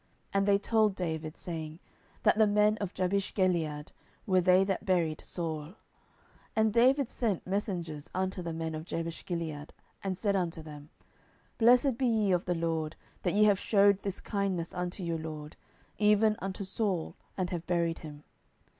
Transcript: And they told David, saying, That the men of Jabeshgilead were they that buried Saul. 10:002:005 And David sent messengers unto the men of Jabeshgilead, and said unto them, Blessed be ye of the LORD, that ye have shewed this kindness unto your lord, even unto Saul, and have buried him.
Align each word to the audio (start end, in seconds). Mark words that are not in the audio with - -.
And 0.33 0.47
they 0.47 0.57
told 0.57 0.95
David, 0.95 1.37
saying, 1.37 1.77
That 2.23 2.35
the 2.39 2.47
men 2.47 2.75
of 2.81 2.95
Jabeshgilead 2.95 3.91
were 4.25 4.41
they 4.41 4.63
that 4.63 4.83
buried 4.83 5.21
Saul. 5.23 5.61
10:002:005 5.67 5.75
And 6.55 6.73
David 6.73 7.11
sent 7.11 7.45
messengers 7.45 8.09
unto 8.15 8.41
the 8.41 8.51
men 8.51 8.73
of 8.73 8.83
Jabeshgilead, 8.85 9.69
and 10.03 10.17
said 10.17 10.35
unto 10.35 10.63
them, 10.63 10.89
Blessed 11.59 11.99
be 11.99 12.07
ye 12.07 12.31
of 12.31 12.45
the 12.45 12.55
LORD, 12.55 12.95
that 13.21 13.35
ye 13.35 13.43
have 13.43 13.59
shewed 13.59 14.01
this 14.01 14.19
kindness 14.21 14.73
unto 14.73 15.03
your 15.03 15.19
lord, 15.19 15.55
even 15.99 16.35
unto 16.39 16.63
Saul, 16.63 17.15
and 17.37 17.51
have 17.51 17.67
buried 17.67 17.99
him. 17.99 18.23